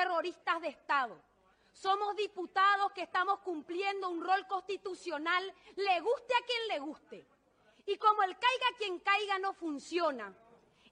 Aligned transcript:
Terroristas 0.00 0.62
de 0.62 0.68
Estado. 0.68 1.20
Somos 1.72 2.16
diputados 2.16 2.92
que 2.92 3.02
estamos 3.02 3.40
cumpliendo 3.40 4.08
un 4.08 4.24
rol 4.24 4.46
constitucional, 4.46 5.54
le 5.76 6.00
guste 6.00 6.34
a 6.34 6.46
quien 6.46 6.68
le 6.68 6.78
guste. 6.78 7.26
Y 7.84 7.98
como 7.98 8.22
el 8.22 8.32
caiga 8.38 8.66
quien 8.78 8.98
caiga 9.00 9.38
no 9.38 9.52
funciona, 9.52 10.32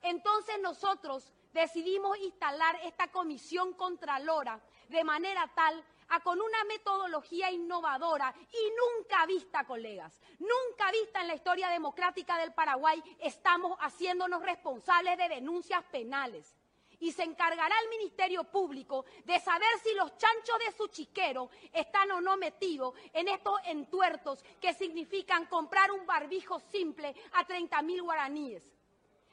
entonces 0.02 0.60
nosotros 0.60 1.32
decidimos 1.52 2.18
instalar 2.18 2.78
esta 2.82 3.08
comisión 3.08 3.72
contralora 3.72 4.60
de 4.88 5.02
manera 5.04 5.50
tal 5.54 5.82
a 6.10 6.20
con 6.20 6.38
una 6.40 6.64
metodología 6.64 7.50
innovadora 7.50 8.34
y 8.38 8.72
nunca 8.80 9.24
vista, 9.24 9.64
colegas, 9.64 10.20
nunca 10.38 10.90
vista 10.92 11.22
en 11.22 11.28
la 11.28 11.34
historia 11.34 11.68
democrática 11.70 12.36
del 12.36 12.52
Paraguay, 12.52 13.02
estamos 13.20 13.78
haciéndonos 13.80 14.42
responsables 14.42 15.16
de 15.16 15.28
denuncias 15.28 15.82
penales. 15.84 16.54
Y 17.00 17.12
se 17.12 17.22
encargará 17.22 17.74
el 17.82 17.88
Ministerio 17.90 18.44
Público 18.44 19.04
de 19.24 19.38
saber 19.40 19.68
si 19.82 19.94
los 19.94 20.16
chanchos 20.16 20.58
de 20.58 20.72
su 20.76 20.88
chiquero 20.88 21.50
están 21.72 22.10
o 22.10 22.20
no 22.20 22.36
metidos 22.36 22.94
en 23.12 23.28
estos 23.28 23.60
entuertos 23.66 24.44
que 24.60 24.74
significan 24.74 25.46
comprar 25.46 25.92
un 25.92 26.06
barbijo 26.06 26.58
simple 26.58 27.14
a 27.32 27.44
30 27.44 27.82
mil 27.82 28.02
guaraníes 28.02 28.62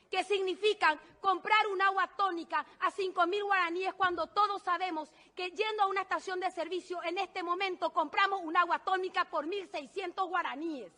que 0.10 0.24
significan 0.24 1.00
comprar 1.20 1.68
un 1.68 1.82
agua 1.82 2.08
tónica 2.16 2.66
a 2.80 2.92
5 2.92 3.28
mil 3.28 3.44
guaraníes 3.44 3.94
cuando 3.96 4.28
todos 4.28 4.62
sabemos 4.62 5.12
que 5.36 5.52
yendo 5.52 5.84
a 5.84 5.88
una 5.88 6.02
estación 6.02 6.40
de 6.40 6.50
servicio 6.52 7.04
en 7.04 7.18
este 7.18 7.44
momento 7.44 7.92
compramos 7.92 8.42
un 8.44 8.56
agua 8.56 8.80
tónica 8.80 9.26
por 9.26 9.46
1.600 9.46 10.28
guaraníes. 10.30 10.94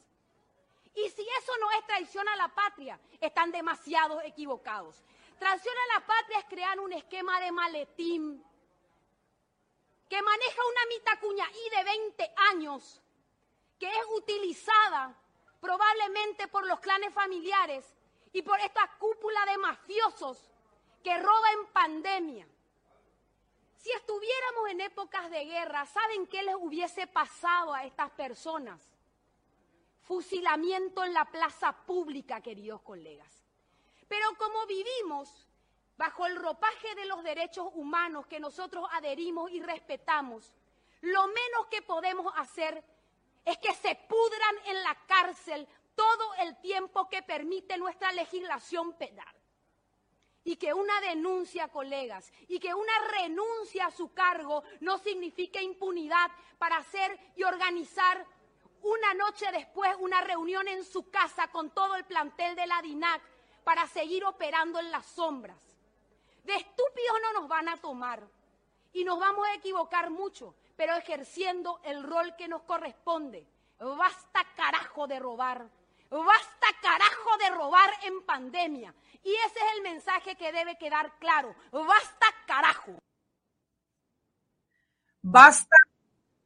Y 0.94 1.09
si 1.09 1.22
eso 1.22 1.52
no 1.62 1.72
es 1.72 1.86
traición 1.86 2.28
a 2.28 2.36
la 2.36 2.47
patria, 2.50 3.00
están 3.22 3.52
demasiado 3.52 4.22
equivocados. 4.22 5.03
Traición 5.40 5.75
a 5.78 6.00
la 6.00 6.06
patria 6.06 6.40
es 6.40 6.46
crear 6.46 6.80
un 6.80 6.94
esquema 6.94 7.40
de 7.40 7.52
maletín 7.52 8.44
que 10.09 10.22
maneja 10.22 10.62
una 10.72 10.86
mitacuña 10.90 11.46
y 11.52 11.75
de 11.75 11.84
20 11.84 12.34
años, 12.52 13.02
que 13.80 13.88
es 13.88 14.06
utilizada 14.16 15.16
probablemente 15.59 16.47
por 16.47 16.66
los 16.66 16.80
clanes 16.80 17.14
familiares 17.14 17.86
y 18.31 18.42
por 18.42 18.59
esta 18.59 18.90
cúpula 18.97 19.46
de 19.46 19.58
mafiosos 19.58 20.50
que 21.03 21.18
roba 21.18 21.52
en 21.52 21.66
pandemia. 21.68 22.47
Si 23.78 23.92
estuviéramos 23.92 24.70
en 24.70 24.81
épocas 24.81 25.30
de 25.30 25.46
guerra, 25.46 25.86
¿saben 25.86 26.28
qué 26.28 26.42
les 26.44 26.56
hubiese 26.56 27.08
pasado 27.08 27.74
a 27.74 27.86
estas 27.86 28.09
personas? 28.12 28.81
Fusilamiento 30.02 31.03
en 31.03 31.14
la 31.14 31.26
plaza 31.26 31.74
pública, 31.74 32.42
queridos 32.42 32.81
colegas. 32.81 33.47
Pero 34.07 34.35
como 34.38 34.66
vivimos 34.66 35.47
bajo 35.97 36.25
el 36.25 36.35
ropaje 36.35 36.95
de 36.95 37.06
los 37.06 37.23
derechos 37.23 37.68
humanos 37.73 38.28
que 38.28 38.40
nosotros 38.40 38.88
adherimos 38.91 39.51
y 39.51 39.62
respetamos, 39.62 40.53
lo 41.01 41.28
menos 41.28 41.68
que 41.69 41.81
podemos 41.81 42.31
hacer 42.38 42.84
es 43.46 43.57
que 43.57 43.73
se 43.73 43.96
pudran 43.96 44.56
en 44.66 44.84
la 44.84 44.96
cárcel 45.07 45.67
todo 45.96 46.34
el 46.35 46.59
tiempo 46.62 47.09
que 47.09 47.23
permite 47.23 47.78
nuestra 47.78 48.12
legislación 48.12 48.94
penal. 48.94 49.35
Y 50.44 50.56
que 50.56 50.73
una 50.73 51.01
denuncia, 51.01 51.67
colegas, 51.67 52.31
y 52.47 52.59
que 52.59 52.73
una 52.73 53.00
renuncia 53.19 53.88
a 53.88 53.91
su 53.91 54.13
cargo 54.13 54.63
no 54.79 54.97
signifique 54.97 55.62
impunidad 55.62 56.31
para 56.57 56.78
hacer 56.78 57.19
y 57.35 57.44
organizar 57.44 58.25
una 58.81 59.13
noche 59.16 59.46
después 59.51 59.94
una 60.00 60.22
reunión 60.22 60.67
en 60.67 60.85
su 60.85 61.09
casa 61.09 61.50
con 61.50 61.72
todo 61.72 61.96
el 61.96 62.06
plantel 62.06 62.56
de 62.56 62.67
la 62.67 62.81
DINAC 62.81 63.22
para 63.67 63.85
seguir 63.85 64.23
operando 64.23 64.79
en 64.79 64.89
las 64.91 65.05
sombras. 65.07 65.57
De 66.45 66.55
estúpidos 66.55 67.17
no 67.22 67.41
nos 67.41 67.50
van 67.50 67.67
a 67.67 67.75
tomar 67.75 68.25
y 68.94 69.03
nos 69.03 69.19
vamos 69.19 69.45
a 69.45 69.55
equivocar 69.55 70.09
mucho, 70.09 70.55
pero 70.78 70.95
ejerciendo 70.95 71.81
el 71.83 72.01
rol 72.01 72.33
que 72.38 72.47
nos 72.47 72.61
corresponde. 72.61 73.45
Basta 73.78 74.45
carajo 74.55 75.05
de 75.05 75.19
robar. 75.19 75.69
Basta 76.09 76.67
carajo 76.81 77.38
de 77.39 77.50
robar 77.50 77.89
en 78.03 78.22
pandemia. 78.25 78.95
Y 79.22 79.33
ese 79.33 79.59
es 79.59 79.75
el 79.75 79.81
mensaje 79.81 80.38
que 80.38 80.53
debe 80.53 80.78
quedar 80.78 81.19
claro. 81.19 81.53
Basta 81.69 82.28
carajo. 82.45 82.97
Basta 85.23 85.75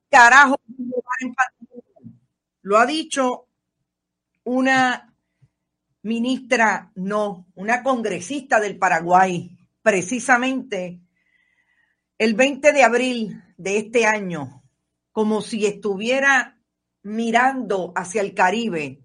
carajo 0.10 0.60
de 0.66 0.92
robar 0.92 1.18
en 1.20 1.36
pandemia. 1.36 2.20
Lo 2.64 2.80
ha 2.80 2.88
dicho 2.88 3.46
una 4.44 5.11
ministra, 6.04 6.92
no, 6.96 7.48
una 7.56 7.84
congresista 7.84 8.60
del 8.60 8.78
Paraguay, 8.78 9.58
precisamente 9.82 11.02
el 12.18 12.34
20 12.36 12.72
de 12.72 12.84
abril 12.84 13.44
de 13.58 13.78
este 13.78 14.06
año, 14.06 14.64
como 15.12 15.42
si 15.42 15.66
estuviera 15.66 16.60
mirando 17.04 17.94
hacia 17.96 18.22
el 18.22 18.34
Caribe 18.34 19.02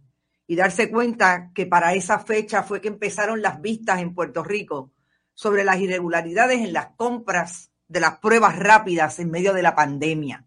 y 0.47 0.57
darse 0.57 0.91
cuenta 0.91 1.51
que 1.55 1.67
para 1.67 1.95
esa 1.95 2.19
fecha 2.19 2.63
fue 2.63 2.81
que 2.81 2.89
empezaron 2.89 3.43
las 3.43 3.61
vistas 3.61 4.01
en 4.01 4.15
Puerto 4.15 4.45
Rico 4.45 4.93
sobre 5.35 5.65
las 5.65 5.81
irregularidades 5.81 6.61
en 6.61 6.73
las 6.73 6.89
compras 6.97 7.71
de 7.89 8.01
las 8.01 8.19
pruebas 8.19 8.59
rápidas 8.59 9.19
en 9.19 9.31
medio 9.31 9.53
de 9.53 9.63
la 9.63 9.75
pandemia. 9.75 10.47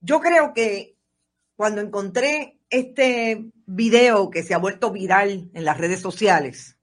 Yo 0.00 0.20
creo 0.20 0.52
que 0.52 0.96
cuando 1.56 1.80
encontré 1.80 2.53
este 2.70 3.50
video 3.66 4.30
que 4.30 4.42
se 4.42 4.54
ha 4.54 4.58
vuelto 4.58 4.90
viral 4.90 5.50
en 5.54 5.64
las 5.64 5.78
redes 5.78 6.00
sociales, 6.00 6.78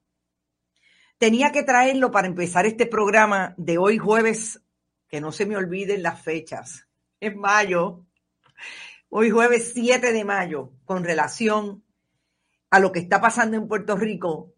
tenía 1.18 1.51
que 1.51 1.63
traerlo 1.63 2.12
para 2.12 2.28
empezar 2.28 2.66
este 2.66 2.86
programa 2.86 3.54
de 3.57 3.78
hoy 3.78 3.98
jueves, 3.98 4.62
que 5.07 5.22
no 5.22 5.31
se 5.31 5.45
me 5.45 5.57
olviden 5.57 6.04
las 6.04 6.22
fechas, 6.22 6.88
en 7.19 7.38
mayo, 7.38 8.06
hoy 9.10 9.30
jueves 9.30 9.72
7 9.74 10.13
de 10.13 10.25
mayo, 10.25 10.72
con 10.86 11.04
relación 11.04 11.84
a 12.69 12.80
lo 12.80 12.92
que 12.92 13.00
está 13.00 13.22
pasando 13.22 13.57
en 13.57 13.68
Puerto 13.68 13.95
Rico 13.95 14.56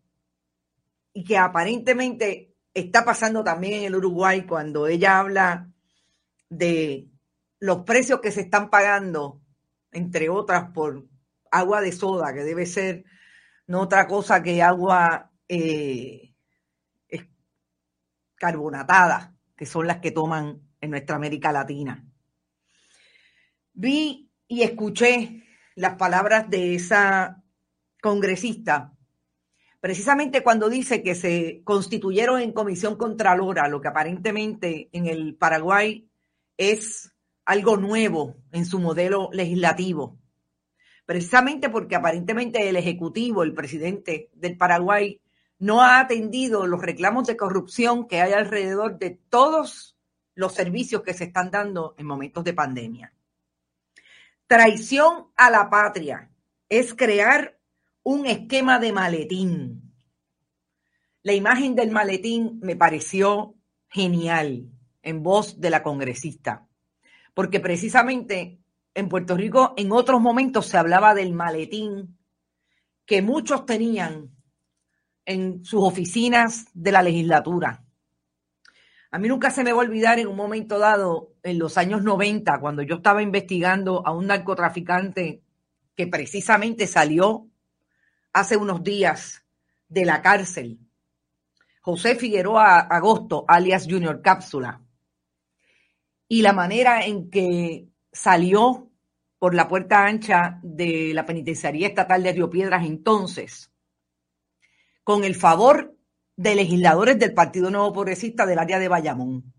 y 1.11 1.23
que 1.23 1.37
aparentemente 1.37 2.55
está 2.73 3.03
pasando 3.03 3.43
también 3.43 3.73
en 3.73 3.83
el 3.85 3.95
Uruguay 3.95 4.45
cuando 4.45 4.87
ella 4.87 5.19
habla 5.19 5.69
de 6.49 7.09
los 7.59 7.83
precios 7.83 8.21
que 8.21 8.31
se 8.31 8.41
están 8.41 8.69
pagando, 8.69 9.41
entre 9.91 10.29
otras, 10.29 10.71
por 10.71 11.05
agua 11.53 11.81
de 11.81 11.91
soda, 11.91 12.33
que 12.33 12.43
debe 12.43 12.65
ser 12.65 13.05
no 13.67 13.81
otra 13.81 14.07
cosa 14.07 14.41
que 14.41 14.61
agua 14.61 15.31
eh, 15.47 16.33
carbonatada, 18.35 19.33
que 19.55 19.65
son 19.65 19.87
las 19.87 19.99
que 19.99 20.11
toman 20.11 20.61
en 20.81 20.91
nuestra 20.91 21.15
América 21.15 21.53
Latina. 21.53 22.03
Vi 23.71 24.29
y 24.47 24.63
escuché 24.63 25.43
las 25.75 25.95
palabras 25.95 26.49
de 26.49 26.75
esa 26.75 27.41
congresista, 28.01 28.93
precisamente 29.79 30.43
cuando 30.43 30.69
dice 30.69 31.01
que 31.01 31.15
se 31.15 31.61
constituyeron 31.63 32.41
en 32.41 32.51
comisión 32.51 32.97
contralora, 32.97 33.69
lo 33.69 33.79
que 33.79 33.87
aparentemente 33.87 34.89
en 34.91 35.07
el 35.07 35.35
Paraguay 35.35 36.09
es 36.57 37.13
algo 37.45 37.77
nuevo 37.77 38.35
en 38.51 38.65
su 38.65 38.79
modelo 38.79 39.29
legislativo. 39.31 40.19
Precisamente 41.05 41.69
porque 41.69 41.95
aparentemente 41.95 42.67
el 42.69 42.75
Ejecutivo, 42.75 43.43
el 43.43 43.53
presidente 43.53 44.29
del 44.33 44.57
Paraguay, 44.57 45.19
no 45.59 45.81
ha 45.81 45.99
atendido 45.99 46.67
los 46.67 46.81
reclamos 46.81 47.27
de 47.27 47.37
corrupción 47.37 48.07
que 48.07 48.21
hay 48.21 48.33
alrededor 48.33 48.97
de 48.99 49.11
todos 49.29 49.97
los 50.35 50.53
servicios 50.53 51.03
que 51.03 51.13
se 51.13 51.25
están 51.25 51.51
dando 51.51 51.95
en 51.97 52.05
momentos 52.05 52.43
de 52.43 52.53
pandemia. 52.53 53.13
Traición 54.47 55.27
a 55.35 55.49
la 55.49 55.69
patria 55.69 56.29
es 56.69 56.93
crear 56.93 57.57
un 58.03 58.25
esquema 58.25 58.79
de 58.79 58.91
maletín. 58.91 59.93
La 61.21 61.33
imagen 61.33 61.75
del 61.75 61.91
maletín 61.91 62.59
me 62.61 62.75
pareció 62.75 63.55
genial 63.87 64.69
en 65.01 65.23
voz 65.23 65.59
de 65.61 65.69
la 65.69 65.83
congresista, 65.83 66.67
porque 67.33 67.59
precisamente 67.59 68.59
en 68.95 69.09
Puerto 69.09 69.35
Rico 69.35 69.73
en 69.77 69.91
otros 69.91 70.21
momentos 70.21 70.67
se 70.67 70.77
hablaba 70.77 71.13
del 71.13 71.33
maletín 71.33 72.17
que 73.05 73.21
muchos 73.21 73.65
tenían 73.65 74.29
en 75.25 75.63
sus 75.63 75.83
oficinas 75.83 76.67
de 76.73 76.91
la 76.91 77.01
legislatura. 77.01 77.83
A 79.11 79.19
mí 79.19 79.27
nunca 79.27 79.51
se 79.51 79.63
me 79.63 79.71
va 79.71 79.77
a 79.77 79.85
olvidar 79.85 80.19
en 80.19 80.27
un 80.27 80.35
momento 80.35 80.79
dado, 80.79 81.33
en 81.43 81.59
los 81.59 81.77
años 81.77 82.03
90, 82.03 82.59
cuando 82.59 82.81
yo 82.81 82.95
estaba 82.95 83.21
investigando 83.21 84.05
a 84.05 84.11
un 84.11 84.27
narcotraficante 84.27 85.43
que 85.95 86.07
precisamente 86.07 86.87
salió 86.87 87.47
hace 88.33 88.57
unos 88.57 88.83
días 88.83 89.45
de 89.87 90.05
la 90.05 90.21
cárcel, 90.21 90.79
José 91.81 92.15
Figueroa 92.15 92.79
Agosto, 92.79 93.45
alias 93.47 93.85
Junior 93.87 94.21
Cápsula, 94.21 94.81
y 96.27 96.41
la 96.41 96.53
manera 96.53 97.05
en 97.05 97.29
que 97.29 97.92
salió 98.13 98.89
por 99.39 99.55
la 99.55 99.67
puerta 99.67 100.05
ancha 100.05 100.59
de 100.63 101.11
la 101.13 101.25
Penitenciaría 101.25 101.87
Estatal 101.87 102.23
de 102.23 102.31
Río 102.31 102.49
Piedras 102.49 102.85
entonces, 102.85 103.71
con 105.03 105.25
el 105.25 105.35
favor 105.35 105.97
de 106.37 106.55
legisladores 106.55 107.19
del 107.19 107.33
Partido 107.33 107.69
Nuevo 107.69 107.91
Progresista 107.91 108.45
del 108.45 108.59
área 108.59 108.79
de 108.79 108.87
Bayamón. 108.87 109.53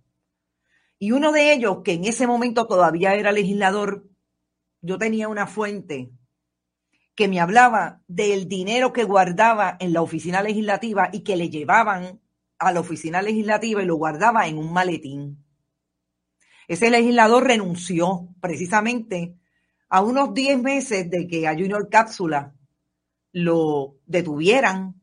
Y 0.98 1.12
uno 1.12 1.32
de 1.32 1.52
ellos, 1.52 1.82
que 1.84 1.92
en 1.92 2.04
ese 2.04 2.26
momento 2.26 2.66
todavía 2.66 3.14
era 3.14 3.30
legislador, 3.30 4.08
yo 4.80 4.96
tenía 4.96 5.28
una 5.28 5.46
fuente 5.46 6.10
que 7.14 7.28
me 7.28 7.40
hablaba 7.40 8.00
del 8.08 8.48
dinero 8.48 8.92
que 8.92 9.04
guardaba 9.04 9.76
en 9.80 9.92
la 9.92 10.02
oficina 10.02 10.42
legislativa 10.42 11.10
y 11.12 11.20
que 11.20 11.36
le 11.36 11.50
llevaban 11.50 12.20
a 12.58 12.72
la 12.72 12.80
oficina 12.80 13.22
legislativa 13.22 13.82
y 13.82 13.86
lo 13.86 13.96
guardaba 13.96 14.46
en 14.46 14.58
un 14.58 14.72
maletín. 14.72 15.44
Ese 16.68 16.90
legislador 16.90 17.44
renunció 17.44 18.28
precisamente 18.40 19.34
a 19.88 20.02
unos 20.02 20.34
10 20.34 20.62
meses 20.62 21.10
de 21.10 21.26
que 21.26 21.46
a 21.46 21.52
Junior 21.52 21.88
Cápsula 21.88 22.54
lo 23.32 23.96
detuvieran 24.06 25.00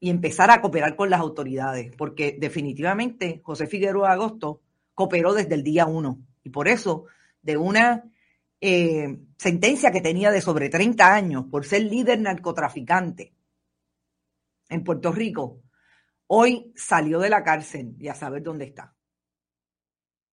y 0.00 0.10
empezar 0.10 0.50
a 0.50 0.60
cooperar 0.60 0.96
con 0.96 1.10
las 1.10 1.20
autoridades, 1.20 1.94
porque 1.96 2.36
definitivamente 2.38 3.40
José 3.42 3.66
Figueroa 3.66 4.12
Agosto 4.12 4.62
cooperó 4.94 5.34
desde 5.34 5.54
el 5.54 5.64
día 5.64 5.86
uno. 5.86 6.20
Y 6.44 6.50
por 6.50 6.68
eso, 6.68 7.06
de 7.42 7.56
una 7.56 8.04
eh, 8.60 9.18
sentencia 9.36 9.90
que 9.90 10.00
tenía 10.00 10.30
de 10.30 10.40
sobre 10.40 10.68
30 10.68 11.14
años 11.14 11.44
por 11.50 11.64
ser 11.64 11.82
líder 11.82 12.20
narcotraficante 12.20 13.34
en 14.68 14.84
Puerto 14.84 15.10
Rico, 15.10 15.62
hoy 16.26 16.72
salió 16.76 17.18
de 17.18 17.30
la 17.30 17.42
cárcel 17.42 17.96
y 17.98 18.08
a 18.08 18.14
saber 18.14 18.42
dónde 18.42 18.66
está. 18.66 18.94